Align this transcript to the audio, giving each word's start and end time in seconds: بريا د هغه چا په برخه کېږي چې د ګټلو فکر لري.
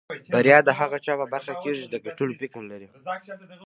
بريا 0.33 0.57
د 0.67 0.69
هغه 0.79 0.97
چا 1.05 1.13
په 1.19 1.25
برخه 1.33 1.53
کېږي 1.63 1.81
چې 1.85 1.91
د 1.93 1.97
ګټلو 2.05 2.33
فکر 2.41 2.61
لري. 2.71 2.87